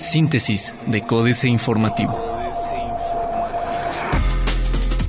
Síntesis 0.00 0.74
de 0.86 1.02
Códice 1.02 1.48
Informativo. 1.48 2.18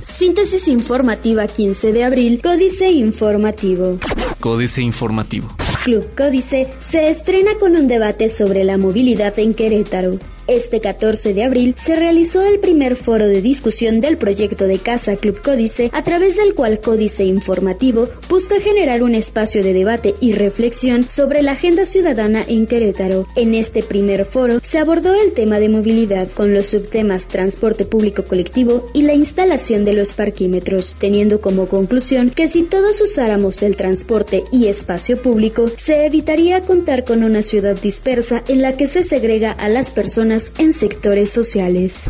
Síntesis 0.02 0.68
informativa 0.68 1.46
15 1.46 1.92
de 1.92 2.04
abril, 2.04 2.40
Códice 2.42 2.90
Informativo. 2.90 3.98
Códice 4.40 4.82
Informativo. 4.82 5.48
Club 5.84 6.06
Códice 6.16 6.68
se 6.78 7.08
estrena 7.08 7.52
con 7.58 7.76
un 7.76 7.88
debate 7.88 8.28
sobre 8.28 8.64
la 8.64 8.76
movilidad 8.76 9.38
en 9.38 9.54
Querétaro. 9.54 10.18
Este 10.50 10.80
14 10.80 11.32
de 11.32 11.44
abril 11.44 11.76
se 11.78 11.94
realizó 11.94 12.42
el 12.44 12.58
primer 12.58 12.96
foro 12.96 13.28
de 13.28 13.40
discusión 13.40 14.00
del 14.00 14.18
proyecto 14.18 14.64
de 14.64 14.80
Casa 14.80 15.14
Club 15.14 15.40
Códice, 15.40 15.90
a 15.92 16.02
través 16.02 16.38
del 16.38 16.56
cual 16.56 16.80
Códice 16.80 17.24
Informativo 17.24 18.08
busca 18.28 18.58
generar 18.58 19.04
un 19.04 19.14
espacio 19.14 19.62
de 19.62 19.72
debate 19.72 20.16
y 20.20 20.32
reflexión 20.32 21.08
sobre 21.08 21.42
la 21.42 21.52
agenda 21.52 21.84
ciudadana 21.84 22.42
en 22.48 22.66
Querétaro. 22.66 23.28
En 23.36 23.54
este 23.54 23.84
primer 23.84 24.24
foro 24.24 24.58
se 24.60 24.78
abordó 24.78 25.14
el 25.14 25.34
tema 25.34 25.60
de 25.60 25.68
movilidad 25.68 26.26
con 26.26 26.52
los 26.52 26.66
subtemas 26.66 27.28
transporte 27.28 27.84
público 27.84 28.24
colectivo 28.24 28.86
y 28.92 29.02
la 29.02 29.14
instalación 29.14 29.84
de 29.84 29.92
los 29.92 30.14
parquímetros, 30.14 30.96
teniendo 30.98 31.40
como 31.40 31.66
conclusión 31.66 32.28
que 32.28 32.48
si 32.48 32.64
todos 32.64 33.00
usáramos 33.00 33.62
el 33.62 33.76
transporte 33.76 34.42
y 34.50 34.66
espacio 34.66 35.22
público, 35.22 35.70
se 35.76 36.06
evitaría 36.06 36.62
contar 36.62 37.04
con 37.04 37.22
una 37.22 37.42
ciudad 37.42 37.80
dispersa 37.80 38.42
en 38.48 38.62
la 38.62 38.72
que 38.72 38.88
se 38.88 39.04
segrega 39.04 39.52
a 39.52 39.68
las 39.68 39.92
personas 39.92 40.39
en 40.58 40.72
sectores 40.72 41.30
sociales. 41.30 42.04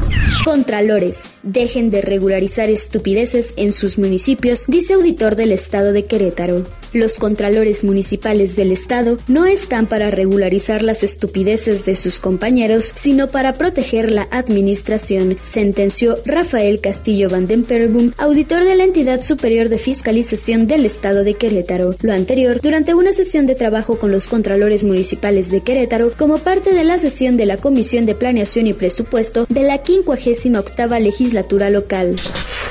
Contralores, 0.44 1.24
dejen 1.42 1.90
de 1.90 2.00
regularizar 2.00 2.70
estupideces 2.70 3.52
en 3.56 3.72
sus 3.72 3.98
municipios, 3.98 4.64
dice 4.66 4.94
auditor 4.94 5.36
del 5.36 5.52
Estado 5.52 5.92
de 5.92 6.04
Querétaro. 6.04 6.64
Los 6.92 7.18
contralores 7.18 7.84
municipales 7.84 8.56
del 8.56 8.72
Estado 8.72 9.16
no 9.28 9.46
están 9.46 9.86
para 9.86 10.10
regularizar 10.10 10.82
las 10.82 11.04
estupideces 11.04 11.84
de 11.84 11.94
sus 11.94 12.18
compañeros, 12.18 12.92
sino 12.96 13.28
para 13.28 13.54
proteger 13.54 14.10
la 14.10 14.26
administración, 14.32 15.36
sentenció 15.40 16.18
Rafael 16.24 16.80
Castillo 16.80 17.30
Van 17.30 17.46
den 17.46 17.64
auditor 18.18 18.64
de 18.64 18.74
la 18.74 18.82
entidad 18.82 19.20
superior 19.20 19.68
de 19.68 19.78
fiscalización 19.78 20.66
del 20.66 20.84
Estado 20.84 21.22
de 21.22 21.34
Querétaro. 21.34 21.94
Lo 22.02 22.12
anterior, 22.12 22.60
durante 22.60 22.94
una 22.94 23.12
sesión 23.12 23.46
de 23.46 23.54
trabajo 23.54 23.96
con 23.96 24.10
los 24.10 24.26
contralores 24.26 24.82
municipales 24.82 25.52
de 25.52 25.60
Querétaro, 25.60 26.10
como 26.18 26.38
parte 26.38 26.74
de 26.74 26.82
la 26.82 26.98
sesión 26.98 27.36
de 27.36 27.46
la 27.46 27.56
Comisión 27.56 28.04
de 28.04 28.16
Planeación 28.16 28.66
y 28.66 28.72
Presupuesto 28.72 29.46
de 29.48 29.62
la 29.62 29.80
58 29.84 30.98
legislatura 30.98 31.70
local. 31.70 32.16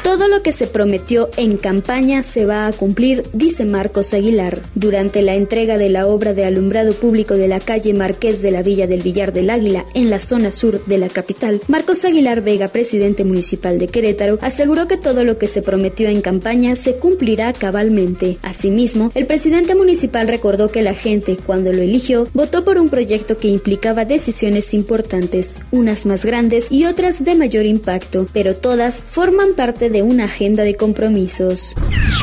Todo 0.04 0.28
lo 0.28 0.42
que 0.44 0.52
se 0.52 0.68
prometió 0.68 1.30
en 1.38 1.58
campaña 1.58 2.24
se 2.24 2.46
va 2.46 2.68
a 2.68 2.74
cumplir, 2.74 3.24
dice 3.34 3.66
Marcos 3.66 4.09
Aguilar. 4.14 4.62
Durante 4.76 5.22
la 5.22 5.36
entrega 5.36 5.78
de 5.78 5.90
la 5.90 6.08
obra 6.08 6.34
de 6.34 6.46
alumbrado 6.46 6.94
público 6.94 7.36
de 7.36 7.48
la 7.48 7.60
calle 7.60 7.94
Marqués 7.94 8.42
de 8.42 8.52
la 8.52 8.64
Villa 8.64 8.88
del 8.88 9.02
Villar 9.02 9.34
del 9.34 9.50
Águila 9.50 9.86
en 9.94 10.10
la 10.10 10.20
zona 10.20 10.52
sur 10.52 10.84
de 10.86 10.98
la 10.98 11.10
capital, 11.10 11.62
Marcos 11.68 12.06
Aguilar 12.06 12.42
Vega, 12.42 12.68
presidente 12.68 13.24
municipal 13.24 13.80
de 13.80 13.88
Querétaro, 13.88 14.40
aseguró 14.42 14.88
que 14.88 14.98
todo 14.98 15.24
lo 15.24 15.38
que 15.38 15.48
se 15.48 15.62
prometió 15.62 16.10
en 16.10 16.22
campaña 16.22 16.76
se 16.76 16.96
cumplirá 16.96 17.54
cabalmente. 17.54 18.38
Asimismo, 18.42 19.12
el 19.16 19.26
presidente 19.26 19.76
municipal 19.76 20.28
recordó 20.28 20.70
que 20.70 20.82
la 20.82 20.94
gente, 20.94 21.38
cuando 21.38 21.74
lo 21.74 21.82
eligió, 21.82 22.28
votó 22.34 22.64
por 22.64 22.78
un 22.78 22.90
proyecto 22.90 23.38
que 23.38 23.48
implicaba 23.48 24.06
decisiones 24.06 24.74
importantes, 24.74 25.62
unas 25.72 26.06
más 26.06 26.26
grandes 26.26 26.68
y 26.70 26.86
otras 26.86 27.24
de 27.24 27.36
mayor 27.36 27.66
impacto, 27.66 28.28
pero 28.34 28.56
todas 28.56 28.96
forman 29.04 29.54
parte 29.56 29.90
de 29.90 30.02
una 30.02 30.26
agenda 30.26 30.64
de 30.64 30.76
compromisos. 30.76 31.76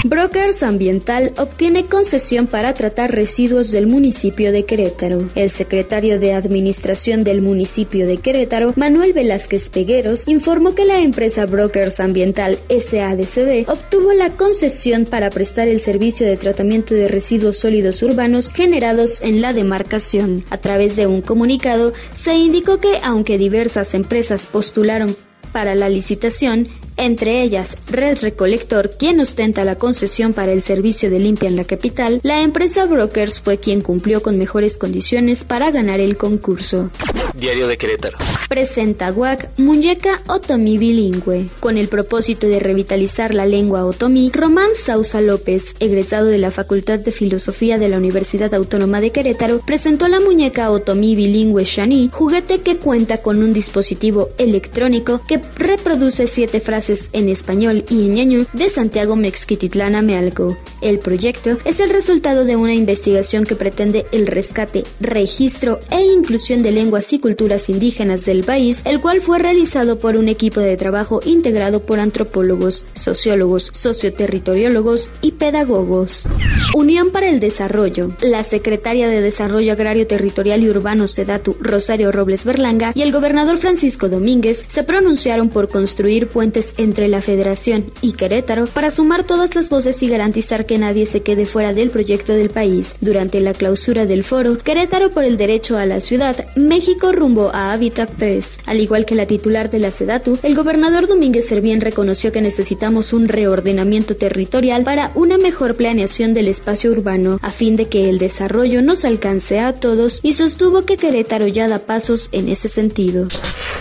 Brokers 0.05 0.63
Ambiental 0.63 1.33
obtiene 1.37 1.76
concesión 1.85 2.47
para 2.47 2.75
tratar 2.75 3.13
residuos 3.13 3.71
del 3.71 3.87
municipio 3.87 4.53
de 4.53 4.65
Querétaro. 4.65 5.29
El 5.35 5.51
secretario 5.51 6.19
de 6.19 6.33
Administración 6.33 7.25
del 7.25 7.43
municipio 7.43 8.07
de 8.07 8.19
Querétaro, 8.19 8.73
Manuel 8.77 9.13
Velázquez 9.13 9.71
Pegueros, 9.71 10.27
informó 10.27 10.75
que 10.75 10.85
la 10.85 11.01
empresa 11.01 11.47
Brokers 11.47 12.01
Ambiental 12.01 12.59
SADCB 12.69 13.69
obtuvo 13.69 14.13
la 14.13 14.31
concesión 14.31 15.05
para 15.05 15.31
prestar 15.31 15.69
el 15.69 15.81
servicio 15.81 16.27
de 16.27 16.37
tratamiento 16.37 16.95
de 16.95 17.09
residuos 17.09 17.59
sólidos 17.59 18.03
urbanos 18.03 18.53
generados 18.53 19.21
en 19.21 19.41
la 19.41 19.53
demarcación. 19.53 20.45
A 20.51 20.59
través 20.59 20.97
de 20.97 21.07
un 21.07 21.23
comunicado, 21.23 21.93
se 22.15 22.35
indicó 22.35 22.79
que 22.79 22.99
aunque 23.03 23.39
diversas 23.39 23.95
empresas 23.95 24.47
postularon 24.47 25.17
para 25.53 25.75
la 25.75 25.89
licitación, 25.89 26.69
entre 26.97 27.43
ellas 27.43 27.77
Red 27.91 28.19
Recolector, 28.23 28.91
quien 28.99 29.21
ostenta 29.21 29.65
la 29.65 29.77
concesión 29.77 30.33
para 30.33 30.53
el 30.53 30.63
servicio 30.63 31.11
de 31.11 31.21
limpia 31.21 31.49
en 31.49 31.57
la 31.57 31.65
capital, 31.65 32.21
la 32.23 32.43
empresa 32.43 32.87
Brokers 32.87 33.41
fue 33.41 33.59
quien 33.59 33.81
cumplió 33.81 34.23
con 34.23 34.39
mejores 34.39 34.79
condiciones 34.79 35.45
para 35.45 35.71
ganar 35.71 36.01
el 36.01 36.17
concurso. 36.17 36.91
Diario 37.39 37.69
de 37.69 37.77
Querétaro. 37.77 38.17
Presenta 38.49 39.13
WAC 39.13 39.59
Muñeca 39.59 40.23
Otomí 40.27 40.79
bilingüe. 40.79 41.47
Con 41.61 41.77
el 41.77 41.89
propósito 41.89 42.47
de 42.47 42.61
revitalizar 42.61 43.35
la 43.35 43.45
lengua 43.45 43.85
otomí, 43.85 44.31
Román 44.33 44.71
Sausa 44.75 45.21
López, 45.21 45.75
egresado 45.79 46.27
de 46.27 46.39
la 46.39 46.51
Facultad 46.51 46.99
de 46.99 47.13
Filosofía 47.13 47.79
de 47.79 47.89
la 47.89 47.99
Universidad 47.99 48.55
Autónoma 48.55 49.03
de 49.03 49.11
Querétaro, 49.11 49.61
presentó 49.67 50.09
la 50.09 50.21
muñeca 50.21 50.71
otomí 50.71 51.15
bilingüe 51.15 51.65
Shani, 51.65 52.09
juguete 52.11 52.61
que 52.61 52.77
cuenta 52.79 53.19
con 53.19 53.43
un 53.43 53.53
dispositivo 53.53 54.31
electrónico 54.39 55.21
que 55.29 55.41
reproduce 55.57 56.27
siete 56.29 56.61
frases 56.61 57.11
en 57.13 57.29
español 57.29 57.85
y 57.91 57.97
ñaño 58.09 58.47
de 58.55 58.71
Santiago 58.71 59.17
Mexquititlana 59.17 60.01
Mealco. 60.01 60.57
El 60.81 61.01
proyecto 61.01 61.59
es 61.65 61.81
el 61.81 61.91
resultado 61.91 62.45
de 62.45 62.57
una 62.57 62.75
investigación 62.75 63.45
que 63.45 63.57
pretende 63.57 64.07
el 64.13 64.27
rescate, 64.27 64.85
registro 65.01 65.81
e 65.91 66.03
inclusión 66.03 66.63
de 66.63 66.71
lenguas 66.71 67.13
y 67.13 67.19
culturas 67.27 67.69
indígenas 67.71 68.25
del 68.25 68.45
país, 68.45 68.83
el 68.85 69.01
cual 69.01 69.21
fue 69.21 69.41
realizado 69.41 69.99
por 69.99 70.17
un 70.17 70.29
equipo 70.29 70.61
de 70.61 70.77
trabajo 70.77 71.21
integrado 71.25 71.81
por 71.81 71.99
antropólogos, 71.99 72.85
sociólogos, 72.95 73.69
socioterritoriólogos 73.73 75.11
y 75.23 75.33
pedagogos. 75.33 76.27
Unión 76.73 77.11
para 77.11 77.29
el 77.29 77.41
Desarrollo. 77.41 78.13
La 78.21 78.45
secretaria 78.45 79.09
de 79.09 79.21
Desarrollo 79.21 79.73
Agrario 79.73 80.07
Territorial 80.07 80.63
y 80.63 80.71
Urbano 80.71 81.09
Sedatu, 81.09 81.57
Rosario 81.59 82.13
Robles 82.13 82.45
Berlanga, 82.45 82.93
y 82.95 83.03
el 83.03 83.11
gobernador 83.11 83.57
Francisco 83.59 84.09
Domínguez 84.09 84.65
se 84.69 84.85
pronunciaron 84.85 85.49
por 85.49 85.69
construir 85.69 86.29
puentes 86.29 86.75
entre 86.77 87.09
la 87.09 87.23
Federación 87.23 87.87
y 88.03 88.13
Querétaro 88.13 88.67
para 88.67 88.93
sumar 88.93 89.25
todas 89.25 89.57
las 89.57 89.69
voces 89.69 90.01
y 90.05 90.09
garantizar 90.09 90.65
que 90.65 90.79
nadie 90.79 91.07
se 91.07 91.23
quede 91.23 91.45
fuera 91.47 91.75
del 91.75 91.91
proyecto 91.91 92.35
del 92.35 92.51
país. 92.51 92.95
Durante 93.01 93.41
la 93.41 93.53
clausura 93.53 94.07
del 94.07 94.23
foro, 94.23 94.59
Querétaro 94.59 95.11
por 95.11 95.25
el 95.25 95.37
derecho 95.37 95.77
a 95.77 95.87
la 95.87 95.99
ciudad, 95.99 96.37
México 96.55 97.11
rumbo 97.17 97.51
a 97.53 97.73
Hábitat 97.73 98.11
3. 98.17 98.59
Al 98.67 98.81
igual 98.81 99.05
que 99.05 99.15
la 99.15 99.27
titular 99.27 99.71
de 99.71 99.81
la 99.81 99.91
SEDATU, 99.91 100.39
el 100.43 100.55
gobernador 100.55 101.09
Domínguez 101.09 101.47
Servién 101.47 101.81
reconoció 101.81 102.31
que 102.31 102.43
necesitamos 102.43 103.13
un 103.13 103.27
reordenamiento 103.27 104.15
territorial 104.15 104.85
para 104.85 105.11
una 105.15 105.39
mejor 105.39 105.75
planeación 105.75 106.35
del 106.35 106.49
espacio 106.49 106.93
urbano, 106.93 107.39
a 107.43 107.51
fin 107.51 107.75
de 107.77 107.87
que 107.87 108.09
el 108.09 108.19
desarrollo 108.19 108.83
nos 108.83 109.05
alcance 109.05 109.59
a 109.59 109.75
todos 109.75 110.21
y 110.23 110.35
sostuvo 110.35 110.85
que 110.85 110.97
Querétaro 110.97 111.47
ya 111.49 111.69
da 111.69 111.81
pasos 111.81 112.29
en 112.33 112.49
ese 112.49 112.69
sentido. 112.69 113.27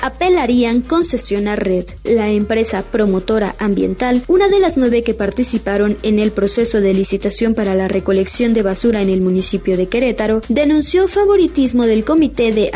Apelarían 0.01 0.81
concesionar 0.81 1.63
red. 1.63 1.85
La 2.03 2.29
empresa 2.29 2.83
promotora 2.83 3.55
ambiental, 3.59 4.23
una 4.27 4.47
de 4.47 4.59
las 4.59 4.77
nueve 4.77 5.03
que 5.03 5.13
participaron 5.13 5.97
en 6.03 6.19
el 6.19 6.31
proceso 6.31 6.81
de 6.81 6.93
licitación 6.93 7.53
para 7.53 7.75
la 7.75 7.87
recolección 7.87 8.53
de 8.53 8.63
basura 8.63 9.01
en 9.01 9.09
el 9.09 9.21
municipio 9.21 9.77
de 9.77 9.87
Querétaro, 9.87 10.41
denunció 10.47 11.07
favoritismo 11.07 11.85
del 11.85 12.05
Comité 12.05 12.51
de 12.51 12.69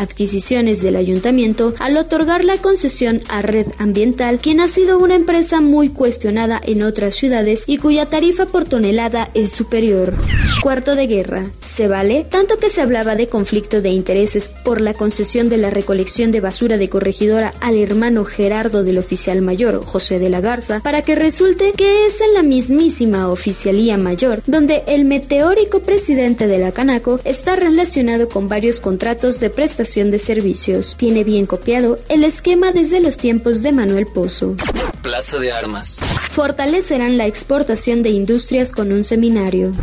Adquisiciones 0.49 0.81
del 0.81 0.95
Ayuntamiento 0.95 1.75
al 1.77 1.95
otorgar 1.95 2.43
la 2.43 2.57
concesión 2.57 3.21
a 3.29 3.43
Red 3.43 3.67
Ambiental, 3.77 4.39
quien 4.39 4.61
ha 4.61 4.67
sido 4.67 4.97
una 4.97 5.13
empresa 5.13 5.61
muy 5.61 5.89
cuestionada 5.89 6.59
en 6.65 6.81
otras 6.81 7.13
ciudades 7.13 7.65
y 7.67 7.77
cuya 7.77 8.07
tarifa 8.07 8.47
por 8.47 8.65
tonelada 8.65 9.29
es 9.35 9.51
superior. 9.51 10.15
Cuarto 10.63 10.95
de 10.95 11.05
guerra. 11.05 11.45
¿Se 11.63 11.87
vale? 11.87 12.25
Tanto 12.27 12.57
que 12.57 12.71
se 12.71 12.81
hablaba 12.81 13.15
de 13.15 13.27
conflicto 13.27 13.83
de 13.83 13.89
intereses 13.89 14.49
por 14.65 14.81
la 14.81 14.95
concesión 14.95 15.49
de 15.49 15.57
la 15.57 15.69
recolección 15.69 16.31
de 16.31 16.41
basura 16.41 16.78
de 16.78 16.90
corregidora 16.90 17.53
al 17.61 17.78
hermano 17.78 18.25
Gerardo 18.25 18.84
del 18.84 18.97
oficial 18.97 19.43
mayor, 19.43 19.85
José 19.85 20.17
de 20.17 20.29
la 20.29 20.41
Garza, 20.41 20.79
para 20.79 21.03
que 21.03 21.13
resulte 21.13 21.73
que 21.73 22.07
es 22.07 22.22
en 22.22 22.34
la 22.34 22.41
mismísima 22.41 23.29
Oficialía 23.29 23.99
Mayor, 23.99 24.41
donde 24.47 24.84
el 24.87 25.05
meteórico 25.05 25.81
presidente 25.81 26.47
de 26.47 26.57
la 26.57 26.72
Canaco 26.72 27.19
está 27.23 27.55
relacionado 27.55 28.29
con 28.29 28.47
varios 28.47 28.81
contratos 28.81 29.40
de 29.40 29.52
prestación 29.52 30.09
de 30.09 30.17
servicios. 30.17 30.39
Tiene 30.97 31.24
bien 31.26 31.46
copiado 31.46 32.00
el 32.08 32.24
esquema 32.24 32.72
desde 32.72 33.02
los 33.02 33.18
tiempos 33.18 33.62
de 33.62 33.74
Manuel 33.74 34.08
Pozo. 34.08 34.56
Plaza 35.02 35.38
de 35.38 35.52
Armas. 35.52 36.00
Fortalecerán 36.32 37.18
la 37.18 37.28
exportación 37.28 38.03
de 38.03 38.09
industrias 38.12 38.72
con 38.72 38.94
un 38.94 39.03
seminario. 39.03 39.74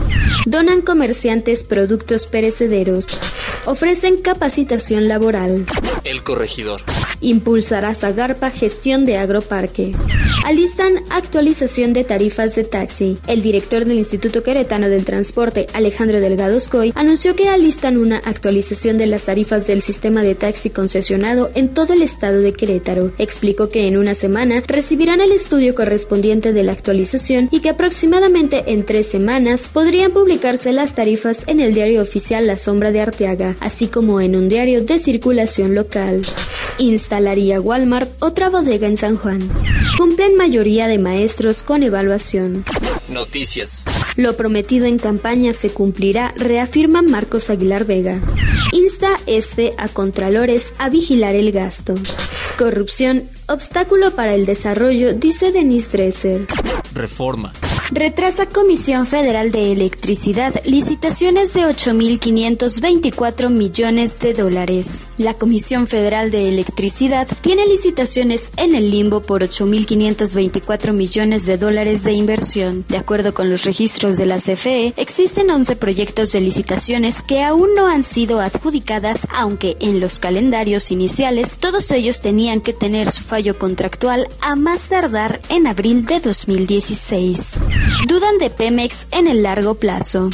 Donan 0.46 0.80
comerciantes 0.80 1.64
productos 1.64 2.26
perecederos. 2.26 3.06
Ofrecen 3.66 4.16
capacitación 4.22 5.08
laboral. 5.08 5.66
El 6.04 6.22
corregidor. 6.22 6.80
Impulsará 7.20 7.94
Zagarpa 7.94 8.50
gestión 8.50 9.04
de 9.04 9.16
agroparque. 9.16 9.92
Alistan 10.44 10.98
actualización 11.10 11.92
de 11.92 12.04
tarifas 12.04 12.54
de 12.54 12.64
taxi. 12.64 13.18
El 13.26 13.42
director 13.42 13.84
del 13.84 13.98
Instituto 13.98 14.42
Queretano 14.42 14.88
del 14.88 15.04
Transporte, 15.04 15.66
Alejandro 15.72 16.20
Delgado 16.20 16.60
Scoy, 16.60 16.92
anunció 16.94 17.34
que 17.34 17.48
alistan 17.48 17.96
una 17.96 18.18
actualización 18.18 18.96
de 18.96 19.06
las 19.06 19.24
tarifas 19.24 19.66
del 19.66 19.82
sistema 19.82 20.22
de 20.22 20.34
taxi 20.34 20.70
concesionado 20.70 21.50
en 21.54 21.70
todo 21.70 21.94
el 21.94 22.02
estado 22.02 22.40
de 22.40 22.52
Querétaro. 22.52 23.12
Explicó 23.18 23.68
que 23.68 23.88
en 23.88 23.96
una 23.96 24.14
semana 24.14 24.62
recibirán 24.66 25.20
el 25.20 25.32
estudio 25.32 25.74
correspondiente 25.74 26.52
de 26.52 26.62
la 26.62 26.72
actualización 26.72 27.48
y 27.50 27.60
que 27.60 27.70
aproximadamente 27.70 28.64
en 28.68 28.84
tres 28.84 29.06
semanas 29.06 29.68
podrían 29.72 30.12
publicarse 30.12 30.72
las 30.72 30.94
tarifas 30.94 31.48
en 31.48 31.60
el 31.60 31.74
diario 31.74 32.02
oficial 32.02 32.46
La 32.46 32.56
Sombra 32.56 32.92
de 32.92 33.00
Arteaga, 33.00 33.56
así 33.60 33.88
como 33.88 34.20
en 34.20 34.36
un 34.36 34.48
diario 34.48 34.84
de 34.84 34.98
circulación 34.98 35.74
local. 35.74 36.22
Instalaría 37.06 37.60
Walmart 37.60 38.20
otra 38.20 38.50
bodega 38.50 38.88
en 38.88 38.96
San 38.96 39.16
Juan. 39.16 39.48
Cumplen 39.96 40.34
mayoría 40.34 40.88
de 40.88 40.98
maestros 40.98 41.62
con 41.62 41.84
evaluación. 41.84 42.64
Noticias. 43.08 43.84
Lo 44.16 44.36
prometido 44.36 44.86
en 44.86 44.98
campaña 44.98 45.52
se 45.52 45.70
cumplirá, 45.70 46.34
reafirma 46.36 47.02
Marcos 47.02 47.48
Aguilar 47.48 47.84
Vega. 47.84 48.20
Insta 48.72 49.20
ESFE 49.26 49.74
a 49.78 49.86
Contralores 49.86 50.74
a 50.78 50.88
vigilar 50.88 51.36
el 51.36 51.52
gasto. 51.52 51.94
Corrupción, 52.58 53.22
obstáculo 53.46 54.10
para 54.16 54.34
el 54.34 54.44
desarrollo, 54.44 55.14
dice 55.14 55.52
Denise 55.52 55.90
Dresser. 55.92 56.44
Reforma. 56.92 57.52
Retrasa 57.92 58.46
Comisión 58.46 59.06
Federal 59.06 59.52
de 59.52 59.70
Electricidad 59.70 60.52
licitaciones 60.64 61.54
de 61.54 61.60
8.524 61.60 63.48
millones 63.48 64.18
de 64.18 64.34
dólares. 64.34 65.06
La 65.18 65.34
Comisión 65.34 65.86
Federal 65.86 66.32
de 66.32 66.48
Electricidad 66.48 67.28
tiene 67.42 67.64
licitaciones 67.64 68.50
en 68.56 68.74
el 68.74 68.90
limbo 68.90 69.20
por 69.22 69.42
8.524 69.44 70.92
millones 70.92 71.46
de 71.46 71.58
dólares 71.58 72.02
de 72.02 72.12
inversión. 72.14 72.84
De 72.88 72.96
acuerdo 72.96 73.32
con 73.32 73.50
los 73.50 73.64
registros 73.64 74.16
de 74.16 74.26
la 74.26 74.38
CFE, 74.38 74.92
existen 74.96 75.48
11 75.48 75.76
proyectos 75.76 76.32
de 76.32 76.40
licitaciones 76.40 77.22
que 77.22 77.44
aún 77.44 77.72
no 77.76 77.86
han 77.86 78.02
sido 78.02 78.40
adjudicadas, 78.40 79.28
aunque 79.32 79.76
en 79.78 80.00
los 80.00 80.18
calendarios 80.18 80.90
iniciales 80.90 81.56
todos 81.56 81.92
ellos 81.92 82.20
tenían 82.20 82.60
que 82.60 82.72
tener 82.72 83.12
su 83.12 83.22
fallo 83.22 83.56
contractual 83.56 84.26
a 84.40 84.56
más 84.56 84.88
tardar 84.88 85.40
en 85.50 85.68
abril 85.68 86.04
de 86.04 86.18
2016. 86.18 87.75
Dudan 88.08 88.38
de 88.38 88.50
Pemex 88.50 89.08
en 89.10 89.26
el 89.26 89.42
largo 89.42 89.74
plazo. 89.74 90.30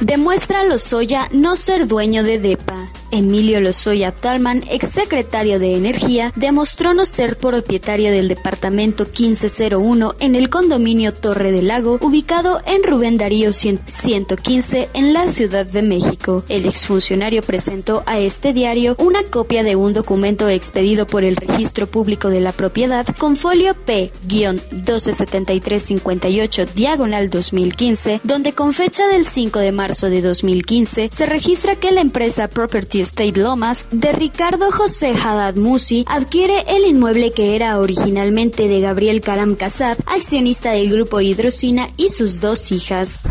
Demuestra 0.00 0.64
Lozoya 0.64 1.28
no 1.32 1.56
ser 1.56 1.86
dueño 1.86 2.22
de 2.22 2.38
DEPA. 2.38 2.88
Emilio 3.10 3.60
Lozoya 3.60 4.12
Talman, 4.12 4.62
exsecretario 4.70 5.58
de 5.58 5.74
Energía, 5.74 6.32
demostró 6.36 6.94
no 6.94 7.04
ser 7.04 7.36
propietario 7.36 8.12
del 8.12 8.28
departamento 8.28 9.04
1501 9.04 10.14
en 10.20 10.36
el 10.36 10.48
condominio 10.50 11.12
Torre 11.12 11.50
del 11.52 11.68
Lago, 11.68 11.98
ubicado 12.00 12.60
en 12.66 12.82
Rubén 12.84 13.16
Darío 13.18 13.52
115 13.52 14.88
en 14.94 15.12
la 15.12 15.28
Ciudad 15.28 15.66
de 15.66 15.82
México. 15.82 16.44
El 16.48 16.64
exfuncionario 16.66 17.42
presentó 17.42 18.02
a 18.06 18.20
este 18.20 18.52
diario 18.52 18.94
una 18.98 19.22
copia 19.24 19.62
de 19.62 19.76
un 19.76 19.92
documento 19.92 20.48
expedido 20.48 21.06
por 21.06 21.22
el 21.24 21.36
Registro 21.36 21.86
Público 21.86 22.28
de 22.28 22.40
la 22.40 22.52
Propiedad 22.52 23.06
con 23.18 23.36
folio 23.36 23.74
P-127358 23.74 26.68
diagonal 26.74 27.30
2015, 27.30 28.20
donde 28.24 28.52
con 28.52 28.72
fecha 28.72 29.06
del 29.06 29.26
5 29.26 29.58
de 29.58 29.72
marzo 29.72 30.08
de 30.10 30.22
2015 30.22 31.10
se 31.12 31.26
registra 31.26 31.74
que 31.74 31.90
la 31.90 32.00
empresa 32.00 32.48
Property 32.48 32.99
State 33.00 33.40
Lomas 33.40 33.86
de 33.90 34.12
Ricardo 34.12 34.70
José 34.70 35.12
Haddad 35.12 35.56
Musi 35.56 36.04
adquiere 36.06 36.64
el 36.68 36.84
inmueble 36.84 37.32
que 37.32 37.56
era 37.56 37.78
originalmente 37.78 38.68
de 38.68 38.80
Gabriel 38.80 39.20
Karam 39.20 39.54
Casab, 39.54 39.96
accionista 40.06 40.72
del 40.72 40.90
grupo 40.90 41.20
Hidrocina 41.20 41.88
y 41.96 42.10
sus 42.10 42.40
dos 42.40 42.72
hijas. 42.72 43.22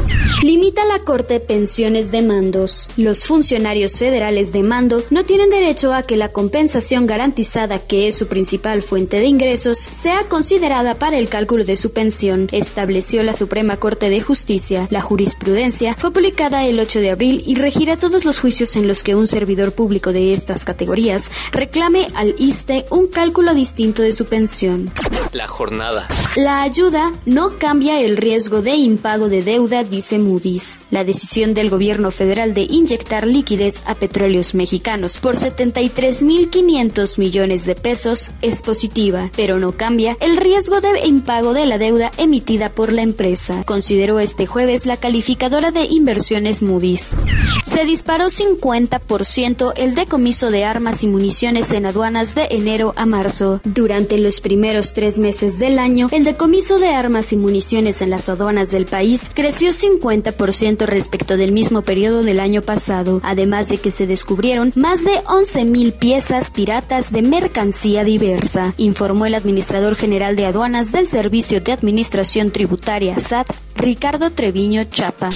Limita 0.44 0.86
la 0.86 1.00
Corte 1.00 1.39
pensiones 1.39 2.12
de 2.12 2.21
mandos. 2.21 2.89
Los 2.98 3.25
funcionarios 3.25 3.98
federales 3.98 4.51
de 4.51 4.63
mando 4.63 5.04
no 5.10 5.24
tienen 5.24 5.50
derecho 5.50 5.94
a 5.94 6.04
que 6.04 6.18
la 6.18 6.30
compensación 6.30 7.06
garantizada, 7.06 7.80
que 7.80 8.07
es 8.07 8.16
su 8.16 8.27
principal 8.27 8.81
fuente 8.81 9.19
de 9.19 9.25
ingresos, 9.25 9.77
sea 9.77 10.24
considerada 10.30 10.95
para 10.95 11.18
el 11.18 11.30
cálculo 11.30 11.66
de 11.66 11.77
su 11.77 11.92
pensión, 11.92 12.48
estableció 12.51 13.24
la 13.24 13.33
Suprema 13.33 13.77
Corte 13.77 14.10
de 14.10 14.21
Justicia. 14.21 14.88
La 14.89 15.01
jurisprudencia 15.01 15.95
fue 15.95 16.12
publicada 16.12 16.66
el 16.66 16.80
8 16.80 17.00
de 17.00 17.12
abril 17.12 17.44
y 17.45 17.56
regirá 17.56 17.98
todos 17.98 18.25
los 18.25 18.39
juicios 18.39 18.75
en 18.75 18.88
los 18.88 19.04
que 19.04 19.16
un 19.16 19.27
servidor 19.27 19.59
público 19.72 20.14
de 20.14 20.34
estas 20.34 20.66
categorías 20.66 21.32
reclame 21.52 22.08
al 22.16 22.36
ISTE 22.38 22.86
un 22.90 23.08
cálculo 23.08 23.54
distinto 23.54 24.02
de 24.02 24.14
su 24.14 24.26
pensión. 24.26 24.92
La 25.32 25.48
jornada. 25.48 26.08
La 26.36 26.62
ayuda 26.62 27.12
no 27.26 27.58
cambia 27.58 28.00
el 28.00 28.18
riesgo 28.18 28.62
de 28.62 28.76
impago 28.76 29.30
de 29.30 29.44
deuda, 29.44 29.84
dice 29.84 30.18
Moody's. 30.18 30.80
La 30.90 31.04
decisión 31.04 31.54
del 31.54 31.70
gobierno 31.70 32.12
federal 32.12 32.54
de 32.54 32.62
inyectar 32.62 33.28
liquidez 33.28 33.84
a 33.86 33.96
petróleos 33.96 34.56
mexicanos 34.56 35.20
por 35.20 35.36
73.500 35.36 37.20
millones 37.20 37.66
de 37.66 37.76
pesos 37.76 38.32
es 38.42 38.62
positiva, 38.62 39.30
pero 39.36 39.60
no 39.60 39.74
cambia 39.74 40.18
el 40.20 40.38
riesgo 40.38 40.82
de 40.82 41.06
impago 41.06 41.54
de 41.54 41.66
la 41.66 41.78
deuda 41.78 42.12
emitida 42.18 42.70
por 42.70 42.92
la 42.92 43.02
empresa, 43.02 43.64
consideró 43.66 44.20
este 44.20 44.46
jueves 44.46 44.86
la 44.86 44.98
calificadora 44.98 45.72
de 45.72 45.86
inversiones 45.86 46.62
Moody's. 46.62 47.16
Se 47.64 47.86
disparó 47.86 48.26
50% 48.26 49.49
el 49.75 49.96
decomiso 49.96 50.51
de 50.51 50.63
armas 50.63 51.04
y 51.04 51.07
municiones 51.07 51.72
en 51.72 51.88
aduanas 51.88 52.36
de 52.36 52.50
enero 52.51 52.94
a 52.96 53.07
marzo. 53.07 53.62
Durante 53.63 54.19
los 54.19 54.42
primeros 54.42 54.94
tres 54.94 55.18
meses 55.18 55.57
del 55.57 55.80
año, 55.80 56.07
el 56.12 56.24
decomiso 56.24 56.78
de 56.78 56.90
armas 56.90 57.34
y 57.34 57.38
municiones 57.38 58.04
en 58.04 58.12
las 58.12 58.30
aduanas 58.30 58.69
del 58.69 58.86
país 58.86 59.24
creció 59.34 59.72
50% 59.72 60.86
respecto 60.86 61.36
del 61.36 61.51
mismo 61.51 61.81
periodo 61.81 62.22
del 62.22 62.40
año 62.40 62.62
pasado, 62.62 63.22
además 63.24 63.69
de 63.69 63.80
que 63.80 63.90
se 63.90 64.06
descubrieron 64.06 64.72
más 64.75 65.04
de 65.04 65.16
11.000 65.24 65.94
piezas 65.94 66.52
piratas 66.52 67.12
de 67.12 67.24
mercancía 67.24 68.04
diversa, 68.04 68.75
informó 68.78 69.25
el 69.25 69.34
administrador 69.34 69.95
general 69.95 70.36
de 70.36 70.45
aduanas 70.45 70.92
del 70.92 71.07
Servicio 71.07 71.60
de 71.60 71.72
Administración 71.72 72.52
Tributaria 72.52 73.19
SAT, 73.19 73.48
Ricardo 73.75 74.30
Treviño 74.30 74.84
Chapa. 74.84 75.31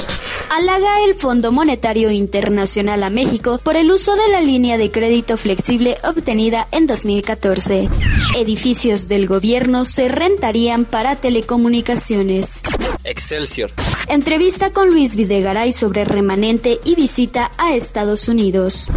Halaga 0.50 1.04
el 1.06 1.16
Fondo 1.16 1.52
Monetario 1.52 2.12
Internacional 2.12 3.02
a 3.04 3.10
México 3.10 3.60
por 3.64 3.76
el 3.78 3.90
uso 3.90 4.03
de 4.12 4.28
la 4.28 4.42
línea 4.42 4.78
de 4.78 4.92
crédito 4.92 5.38
flexible 5.38 5.98
obtenida 6.04 6.68
en 6.72 6.88
2014. 6.88 7.88
Edificios 8.36 9.08
del 9.08 9.28
gobierno 9.28 9.86
se 9.86 10.10
rentarían 10.10 10.84
para 10.84 11.16
telecomunicaciones. 11.16 12.64
Excelsior. 13.06 13.72
Entrevista 14.10 14.72
con 14.72 14.90
Luis 14.90 15.16
Videgaray 15.16 15.72
sobre 15.72 16.04
remanente 16.04 16.82
y 16.84 16.96
visita 16.96 17.52
a 17.58 17.76
Estados 17.76 18.28
Unidos. 18.28 18.92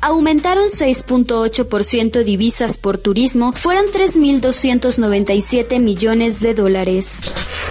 Aumentaron 0.00 0.68
6.8% 0.68 2.22
divisas 2.22 2.78
por 2.78 2.98
turismo, 2.98 3.52
fueron 3.52 3.86
3.297 3.86 5.80
millones 5.80 6.38
de 6.38 6.54
dólares. 6.54 7.22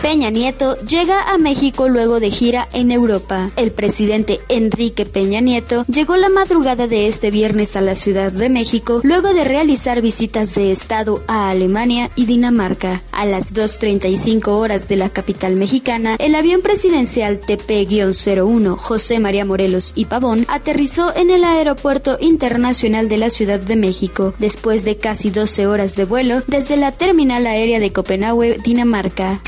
Peña 0.01 0.31
Nieto 0.31 0.77
llega 0.79 1.22
a 1.22 1.38
México 1.38 1.88
luego 1.88 2.20
de 2.20 2.31
gira 2.31 2.67
en 2.74 2.89
Europa. 2.89 3.51
El 3.55 3.72
presidente 3.72 4.39
Enrique 4.50 5.05
Peña 5.05 5.41
Nieto 5.41 5.86
llegó 5.86 6.17
la 6.17 6.27
madrugada 6.27 6.88
de 6.88 7.08
este 7.08 7.29
viernes 7.29 7.75
a 7.75 7.81
la 7.81 7.96
Ciudad 7.96 8.31
de 8.31 8.50
México 8.50 9.01
luego 9.03 9.31
de 9.36 9.43
realizar 9.43 10.01
visitas 10.01 10.55
de 10.55 10.72
Estado 10.72 11.24
a 11.27 11.50
Alemania 11.51 12.10
y 12.15 12.25
Dinamarca. 12.25 13.03
A 13.12 13.25
las 13.25 13.53
2.35 13.53 14.48
horas 14.48 14.88
de 14.88 14.96
la 14.96 15.10
capital 15.10 15.55
mexicana, 15.55 16.15
el 16.17 16.34
avión 16.34 16.62
presidencial 16.62 17.39
TP-01 17.39 18.77
José 18.77 19.20
María 19.20 19.46
Morelos 19.46 19.93
y 19.96 20.05
Pavón 20.05 20.48
aterrizó 20.48 21.15
en 21.15 21.29
el 21.29 21.43
Aeropuerto 21.43 22.17
Internacional 22.20 23.08
de 23.08 23.17
la 23.17 23.29
Ciudad 23.29 23.60
de 23.60 23.75
México 23.75 24.34
después 24.39 24.84
de 24.84 24.98
casi 24.98 25.29
12 25.29 25.67
horas 25.67 25.96
de 25.96 26.05
vuelo 26.05 26.41
desde 26.48 26.75
la 26.75 26.91
terminal 26.91 27.46
aérea 27.46 27.79
de 27.79 27.93
Copenhague, 27.93 28.58
Dinamarca. 28.63 29.41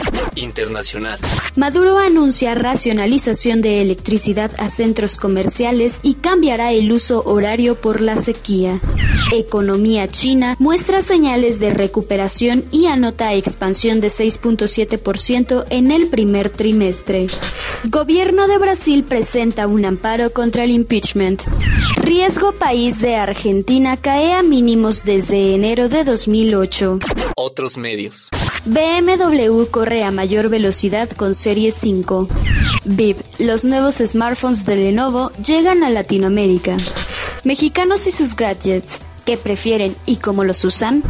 Internacional. 0.44 1.20
Maduro 1.56 1.98
anuncia 1.98 2.56
racionalización 2.56 3.62
de 3.62 3.82
electricidad 3.82 4.52
a 4.58 4.70
centros 4.70 5.18
comerciales 5.18 6.00
y 6.04 6.16
cambiará 6.16 6.72
el 6.72 6.92
uso 6.92 7.24
horario 7.26 7.76
por 7.76 8.02
la 8.02 8.16
sequía. 8.22 8.80
Economía 9.34 10.08
china 10.08 10.56
muestra 10.60 11.02
señales 11.02 11.60
de 11.60 11.72
recuperación 11.72 12.66
y 12.72 12.86
anota 12.86 13.34
expansión 13.34 14.02
de 14.02 14.10
6.7% 14.10 15.66
en 15.70 15.92
el 15.92 16.08
primer 16.08 16.50
trimestre. 16.50 17.28
Gobierno 17.86 18.48
de 18.48 18.58
Brasil 18.58 19.04
presenta 19.04 19.68
un 19.68 19.86
amparo 19.86 20.32
contra 20.32 20.64
el 20.64 20.72
impeachment. 20.72 21.42
Riesgo 21.98 22.52
país 22.54 23.00
de 23.00 23.16
Argentina 23.16 23.98
cae 23.98 24.34
a 24.34 24.44
mínimos 24.44 25.04
desde 25.04 25.56
enero 25.56 25.90
de 25.90 26.04
2008. 26.04 27.00
Otros 27.36 27.78
medios. 27.78 28.30
BMW 28.66 29.66
corre 29.70 30.06
a 30.06 30.12
mayor 30.12 30.50
velocidad 30.50 31.10
con 31.10 31.34
Serie 31.34 31.72
5. 31.72 32.30
VIP, 32.86 33.18
los 33.40 33.66
nuevos 33.66 33.96
smartphones 33.96 34.66
de 34.66 34.78
Lenovo 34.78 35.32
llegan 35.44 35.84
a 35.84 35.90
Latinoamérica. 35.90 36.78
Mexicanos 37.44 38.08
y 38.08 38.12
sus 38.12 38.36
gadgets. 38.36 39.00
qué 39.26 39.38
prefieren 39.38 39.96
y 40.06 40.18
cómo 40.18 40.46
los 40.46 40.64
usan? 40.64 41.04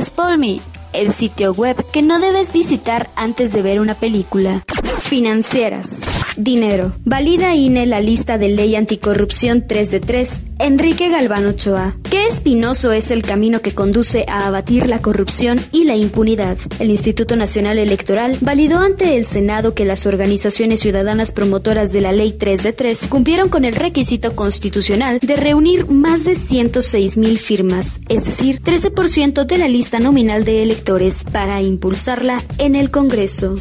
Spoil 0.00 0.38
Me, 0.38 0.60
el 0.92 1.12
sitio 1.12 1.52
web 1.52 1.76
que 1.92 2.02
no 2.02 2.18
debes 2.18 2.52
visitar 2.52 3.08
antes 3.14 3.52
de 3.52 3.62
ver 3.62 3.80
una 3.80 3.94
película. 3.94 4.64
Financieras. 5.00 6.00
Dinero. 6.36 6.94
Valida 7.04 7.54
INE 7.54 7.86
la 7.86 8.00
lista 8.00 8.36
de 8.36 8.48
ley 8.48 8.76
anticorrupción 8.76 9.66
3 9.66 9.90
de 9.90 10.00
3. 10.00 10.42
Enrique 10.58 11.08
Galván 11.08 11.46
Ochoa. 11.46 11.96
Qué 12.10 12.26
espinoso 12.26 12.92
es 12.92 13.10
el 13.10 13.22
camino 13.22 13.60
que 13.60 13.72
conduce 13.72 14.24
a 14.28 14.46
abatir 14.46 14.86
la 14.86 15.00
corrupción 15.00 15.60
y 15.72 15.84
la 15.84 15.96
impunidad. 15.96 16.56
El 16.78 16.90
Instituto 16.90 17.36
Nacional 17.36 17.78
Electoral 17.78 18.38
validó 18.40 18.78
ante 18.78 19.16
el 19.16 19.26
Senado 19.26 19.74
que 19.74 19.84
las 19.84 20.06
organizaciones 20.06 20.80
ciudadanas 20.80 21.32
promotoras 21.32 21.92
de 21.92 22.00
la 22.00 22.12
ley 22.12 22.32
3 22.32 22.62
de 22.62 22.72
3 22.72 23.06
cumplieron 23.08 23.48
con 23.48 23.64
el 23.64 23.74
requisito 23.74 24.34
constitucional 24.34 25.18
de 25.20 25.36
reunir 25.36 25.88
más 25.88 26.24
de 26.24 26.34
106 26.34 27.18
mil 27.18 27.38
firmas, 27.38 28.00
es 28.08 28.24
decir, 28.24 28.62
13% 28.62 29.44
de 29.44 29.58
la 29.58 29.68
lista 29.68 29.98
nominal 30.00 30.44
de 30.44 30.62
electores 30.62 31.24
para 31.30 31.60
impulsarla 31.62 32.42
en 32.58 32.74
el 32.74 32.90
Congreso. 32.90 33.56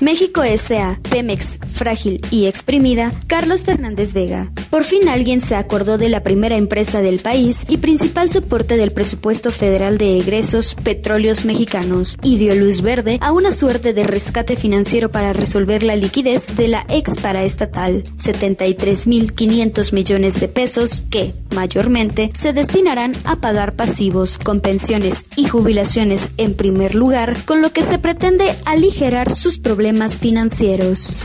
México 0.00 0.42
S.A., 0.42 0.98
Pemex, 1.10 1.58
frágil 1.72 2.22
y 2.30 2.46
exprimida, 2.46 3.12
Carlos 3.26 3.64
Fernández 3.64 4.14
Vega. 4.14 4.50
Por 4.70 4.84
fin 4.84 5.10
alguien 5.10 5.42
se 5.42 5.54
acordó 5.54 5.98
de 5.98 6.08
la 6.08 6.22
primera 6.22 6.56
empresa 6.56 7.02
del 7.02 7.18
país 7.18 7.66
y 7.68 7.76
principal 7.76 8.30
soporte 8.30 8.78
del 8.78 8.92
presupuesto 8.92 9.50
federal 9.50 9.98
de 9.98 10.18
egresos, 10.18 10.74
Petróleos 10.82 11.44
Mexicanos, 11.44 12.16
y 12.22 12.38
dio 12.38 12.54
luz 12.54 12.80
verde 12.80 13.18
a 13.20 13.32
una 13.32 13.52
suerte 13.52 13.92
de 13.92 14.04
rescate 14.04 14.56
financiero 14.56 15.10
para 15.10 15.34
resolver 15.34 15.82
la 15.82 15.96
liquidez 15.96 16.56
de 16.56 16.68
la 16.68 16.86
ex 16.88 17.18
paraestatal, 17.18 18.04
73.500 18.16 19.92
millones 19.92 20.40
de 20.40 20.48
pesos 20.48 21.02
que, 21.10 21.34
mayormente, 21.50 22.30
se 22.32 22.54
destinarán 22.54 23.12
a 23.24 23.36
pagar 23.36 23.76
pasivos, 23.76 24.38
con 24.38 24.60
pensiones 24.60 25.24
y 25.36 25.46
jubilaciones 25.46 26.30
en 26.38 26.54
primer 26.54 26.94
lugar, 26.94 27.36
con 27.44 27.60
lo 27.60 27.70
que 27.74 27.82
se 27.82 27.98
pretende 27.98 28.54
aligerar 28.64 29.34
sus 29.34 29.58
problemas 29.58 29.89
financieros. 30.18 31.16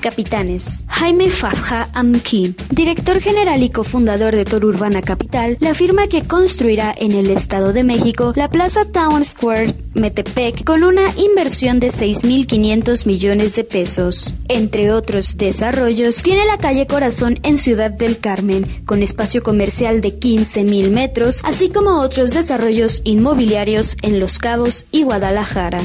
Capitanes. 0.00 0.84
Jaime 0.86 1.30
Fazja 1.30 1.88
Amki, 1.94 2.54
director 2.70 3.22
general 3.22 3.62
y 3.62 3.70
cofundador 3.70 4.36
de 4.36 4.44
Toro 4.44 4.68
Urbana 4.68 5.00
Capital, 5.00 5.56
le 5.60 5.68
afirma 5.68 6.08
que 6.08 6.24
construirá 6.24 6.94
en 6.94 7.12
el 7.12 7.30
Estado 7.30 7.72
de 7.72 7.84
México 7.84 8.34
la 8.36 8.50
Plaza 8.50 8.84
Town 8.84 9.24
Square 9.24 9.74
Metepec 9.94 10.62
con 10.64 10.84
una 10.84 11.10
inversión 11.16 11.80
de 11.80 11.86
6.500 11.86 13.06
millones 13.06 13.56
de 13.56 13.64
pesos. 13.64 14.34
Entre 14.48 14.92
otros 14.92 15.38
desarrollos, 15.38 16.22
tiene 16.22 16.44
la 16.44 16.58
calle 16.58 16.86
Corazón 16.86 17.40
en 17.42 17.56
Ciudad 17.56 17.90
del 17.90 18.18
Carmen, 18.18 18.84
con 18.84 19.02
espacio 19.02 19.42
comercial 19.42 20.02
de 20.02 20.20
15.000 20.20 20.90
metros, 20.90 21.40
así 21.44 21.70
como 21.70 22.00
otros 22.00 22.32
desarrollos 22.32 23.00
inmobiliarios 23.04 23.96
en 24.02 24.20
Los 24.20 24.38
Cabos 24.38 24.84
y 24.90 25.04
Guadalajara. 25.04 25.80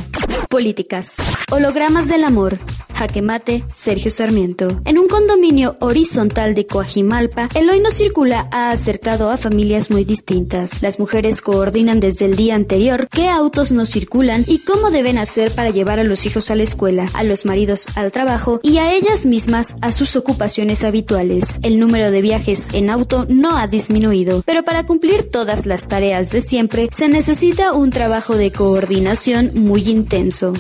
Políticas. 0.49 1.15
Hologramas 1.51 2.07
del 2.07 2.25
amor. 2.25 2.59
Jaque 2.99 3.21
Mate, 3.21 3.63
Sergio 3.71 4.11
Sarmiento. 4.11 4.81
En 4.83 4.97
un 4.97 5.07
condominio 5.07 5.77
horizontal 5.79 6.53
de 6.53 6.67
Coajimalpa, 6.67 7.47
el 7.55 7.69
hoy 7.69 7.79
no 7.79 7.91
circula 7.91 8.49
ha 8.51 8.71
acercado 8.71 9.31
a 9.31 9.37
familias 9.37 9.89
muy 9.89 10.03
distintas. 10.03 10.81
Las 10.81 10.99
mujeres 10.99 11.41
coordinan 11.41 12.01
desde 12.01 12.25
el 12.25 12.35
día 12.35 12.55
anterior 12.55 13.07
qué 13.09 13.29
autos 13.29 13.71
no 13.71 13.85
circulan 13.85 14.43
y 14.47 14.59
cómo 14.65 14.91
deben 14.91 15.17
hacer 15.17 15.51
para 15.53 15.69
llevar 15.69 15.97
a 15.97 16.03
los 16.03 16.25
hijos 16.25 16.51
a 16.51 16.55
la 16.55 16.63
escuela, 16.63 17.07
a 17.13 17.23
los 17.23 17.45
maridos 17.45 17.87
al 17.95 18.11
trabajo 18.11 18.59
y 18.63 18.79
a 18.79 18.93
ellas 18.93 19.25
mismas 19.25 19.75
a 19.79 19.93
sus 19.93 20.17
ocupaciones 20.17 20.83
habituales. 20.83 21.59
El 21.61 21.79
número 21.79 22.11
de 22.11 22.21
viajes 22.21 22.73
en 22.73 22.89
auto 22.89 23.25
no 23.29 23.57
ha 23.57 23.67
disminuido, 23.67 24.43
pero 24.45 24.63
para 24.65 24.85
cumplir 24.85 25.29
todas 25.29 25.65
las 25.65 25.87
tareas 25.87 26.31
de 26.31 26.41
siempre 26.41 26.89
se 26.91 27.07
necesita 27.07 27.71
un 27.71 27.91
trabajo 27.91 28.35
de 28.35 28.51
coordinación 28.51 29.51
muy 29.55 29.89
intenso. 29.89 30.51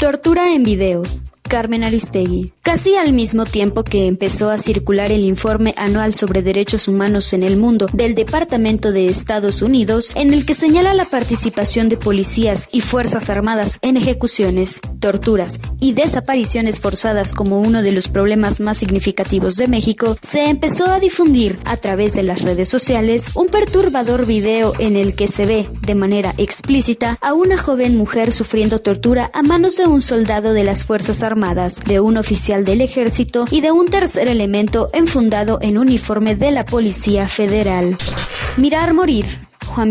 Tortura 0.00 0.54
en 0.54 0.62
video. 0.62 1.02
Carmen 1.48 1.82
Aristegui. 1.82 2.52
Casi 2.62 2.96
al 2.96 3.14
mismo 3.14 3.46
tiempo 3.46 3.82
que 3.82 4.06
empezó 4.06 4.50
a 4.50 4.58
circular 4.58 5.10
el 5.10 5.24
informe 5.24 5.74
anual 5.78 6.12
sobre 6.12 6.42
derechos 6.42 6.86
humanos 6.86 7.32
en 7.32 7.42
el 7.42 7.56
mundo 7.56 7.86
del 7.94 8.14
Departamento 8.14 8.92
de 8.92 9.06
Estados 9.06 9.62
Unidos, 9.62 10.12
en 10.14 10.34
el 10.34 10.44
que 10.44 10.52
señala 10.52 10.92
la 10.92 11.06
participación 11.06 11.88
de 11.88 11.96
policías 11.96 12.68
y 12.70 12.82
fuerzas 12.82 13.30
armadas 13.30 13.78
en 13.80 13.96
ejecuciones, 13.96 14.80
torturas 15.00 15.60
y 15.80 15.92
desapariciones 15.94 16.80
forzadas 16.80 17.32
como 17.32 17.58
uno 17.58 17.80
de 17.80 17.92
los 17.92 18.08
problemas 18.08 18.60
más 18.60 18.76
significativos 18.76 19.56
de 19.56 19.66
México, 19.66 20.18
se 20.20 20.50
empezó 20.50 20.86
a 20.86 21.00
difundir 21.00 21.58
a 21.64 21.78
través 21.78 22.12
de 22.12 22.22
las 22.22 22.42
redes 22.42 22.68
sociales 22.68 23.30
un 23.34 23.48
perturbador 23.48 24.26
video 24.26 24.74
en 24.78 24.96
el 24.96 25.14
que 25.14 25.26
se 25.26 25.46
ve 25.46 25.68
de 25.86 25.94
manera 25.94 26.34
explícita 26.36 27.16
a 27.22 27.32
una 27.32 27.56
joven 27.56 27.96
mujer 27.96 28.32
sufriendo 28.32 28.80
tortura 28.80 29.30
a 29.32 29.42
manos 29.42 29.76
de 29.76 29.86
un 29.86 30.02
soldado 30.02 30.52
de 30.52 30.64
las 30.64 30.84
Fuerzas 30.84 31.22
De 31.38 32.00
un 32.00 32.16
oficial 32.16 32.64
del 32.64 32.80
ejército 32.80 33.44
y 33.48 33.60
de 33.60 33.70
un 33.70 33.86
tercer 33.86 34.26
elemento 34.26 34.88
enfundado 34.92 35.60
en 35.62 35.78
uniforme 35.78 36.34
de 36.34 36.50
la 36.50 36.64
Policía 36.64 37.28
Federal. 37.28 37.96
Mirar 38.56 38.92
morir. 38.92 39.47
Juan. 39.78 39.88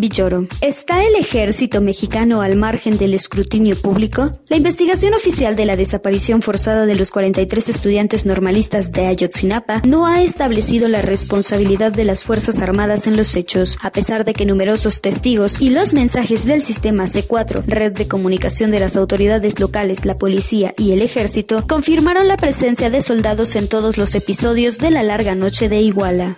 ¿Está 0.62 1.03
el 1.03 1.15
ejército 1.15 1.82
mexicano 1.82 2.41
al 2.41 2.56
margen 2.56 2.98
del 2.98 3.13
escrutinio 3.13 3.75
público? 3.75 4.32
La 4.48 4.58
investigación 4.58 5.13
oficial 5.13 5.56
de 5.56 5.65
la 5.65 5.75
desaparición 5.75 6.41
forzada 6.41 6.86
de 6.86 6.96
los 6.96 7.10
43 7.10 7.70
estudiantes 7.70 8.25
normalistas 8.25 8.91
de 8.91 9.08
Ayotzinapa 9.08 9.82
no 9.88 10.06
ha 10.06 10.22
establecido 10.22 10.88
la 10.88 11.01
responsabilidad 11.01 11.91
de 11.91 12.03
las 12.03 12.24
Fuerzas 12.24 12.60
Armadas 12.60 13.08
en 13.08 13.17
los 13.17 13.36
hechos, 13.36 13.77
a 13.82 13.91
pesar 13.91 14.24
de 14.24 14.34
que 14.34 14.46
numerosos 14.46 15.01
testigos 15.01 15.62
y 15.62 15.72
los 15.72 15.94
mensajes 15.94 16.46
del 16.46 16.62
sistema 16.62 17.06
C4, 17.06 17.63
red 17.65 17.94
de 17.94 18.08
comunicación 18.08 18.72
de 18.72 18.79
las 18.79 18.96
autoridades 18.98 19.60
locales, 19.60 20.06
la 20.06 20.15
policía 20.15 20.74
y 20.77 20.91
el 20.91 21.01
ejército, 21.01 21.65
confirmaron 21.67 22.27
la 22.27 22.38
presencia 22.38 22.89
de 22.89 23.01
soldados 23.01 23.56
en 23.56 23.67
todos 23.67 23.98
los 23.98 24.13
episodios 24.15 24.77
de 24.77 24.91
la 24.91 25.03
larga 25.03 25.34
noche 25.34 25.70
de 25.70 25.82
Iguala. 25.82 26.38